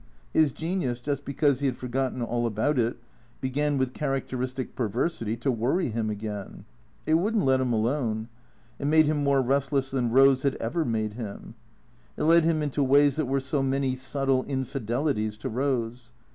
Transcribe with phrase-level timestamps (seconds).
[0.33, 2.97] His genius, just because he had forgotten all about it,
[3.39, 6.65] began with characteristic perversity to worry him again.
[7.05, 8.27] It would n't let him alone.
[8.79, 11.53] It made him more restless than Eose had ever made him.
[12.17, 16.13] It led him into ways that were so many subtle infidelities to Eose.